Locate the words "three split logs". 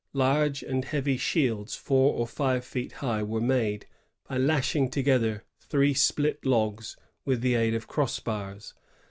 5.59-6.97